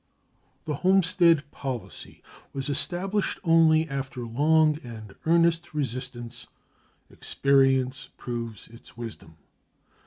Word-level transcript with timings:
The 0.63 0.73
homestead 0.81 1.43
policy 1.51 2.23
was 2.53 2.69
established 2.69 3.39
only 3.43 3.87
after 3.87 4.25
long 4.25 4.79
and 4.83 5.13
earnest 5.27 5.75
resistance; 5.75 6.47
experience 7.11 8.09
proves 8.17 8.67
its 8.69 8.97
wisdom. 8.97 9.35